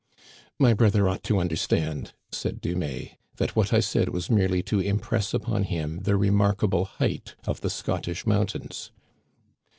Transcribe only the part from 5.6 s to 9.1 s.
him the remarkable height of the Scottish mountains."